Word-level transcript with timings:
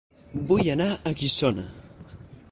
Vull 0.51 0.69
anar 0.75 0.87
a 0.93 1.13
Guissona 1.19 1.67